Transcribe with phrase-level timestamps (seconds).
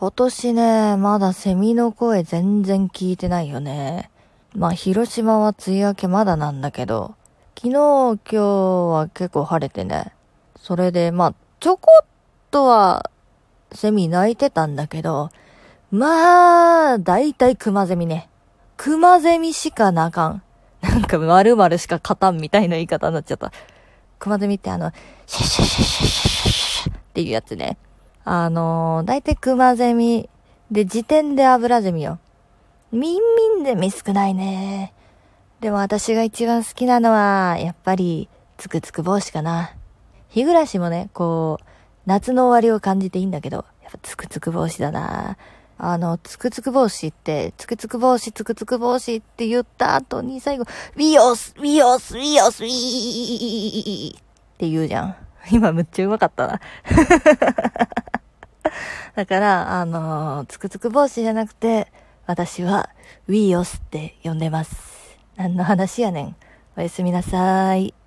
[0.00, 4.10] 今年ね、まだセミの声全然聞いてないよね。
[4.54, 7.16] まあ、広島は梅雨明けまだなんだけど、
[7.54, 10.14] 昨日、今日は結構晴れてね。
[10.56, 12.06] それで、まあ、ちょこっ
[12.50, 13.10] とは、
[13.72, 15.28] セミ鳴いてたんだけど、
[15.90, 18.30] まあ、だいたい熊ゼミね。
[18.78, 20.42] 熊ゼミしかなかん。
[20.80, 23.52] なんか、〇〇しか勝たんみたいな言い方になっちゃった。
[24.18, 24.92] 熊ゼミってあの、
[25.26, 26.50] シャシャシャシャシャシャ
[26.84, 27.76] シャっていうやつね。
[28.32, 30.30] あのー、だいたい熊ゼミ。
[30.70, 32.20] で、時点で油ゼミよ。
[32.92, 33.20] ミン
[33.56, 34.92] ミンゼミ少ないね。
[35.60, 39.74] でも私が一番好きなのは、やっぱり、つくつく帽子かな。
[40.28, 41.64] 日暮らしもね、こう、
[42.06, 45.36] 夏の終わりを感じていいんだけど、やっぱつくつく帽子だな。
[45.76, 54.20] あの、つくつく帽子って、つくつく帽子、つくつく帽子って言った後に最後、ウィオス、ウィオス、ウィオス、ウィーっ
[54.56, 55.16] て言うじゃん。
[55.50, 56.60] 今むっちゃうまかったな。
[59.20, 61.92] だから、あのー、つくつく帽子じゃなくて、
[62.24, 62.88] 私は、
[63.28, 65.18] ウィーオスって呼んでます。
[65.36, 66.36] 何の話やねん。
[66.74, 67.99] おやすみなさーい。